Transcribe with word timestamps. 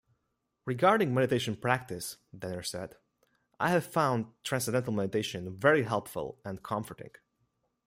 Regarding 0.65 1.13
meditation 1.13 1.55
practice, 1.55 2.17
Danner 2.35 2.63
said, 2.63 2.95
I 3.59 3.69
have 3.69 3.85
found 3.85 4.25
transcendental 4.41 4.93
meditation 4.93 5.55
very 5.55 5.83
helpful 5.83 6.39
and 6.43 6.63
comforting. 6.63 7.11